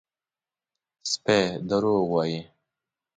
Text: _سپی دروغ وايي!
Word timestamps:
_سپی 1.11 1.39
دروغ 1.69 2.03
وايي! 2.13 2.39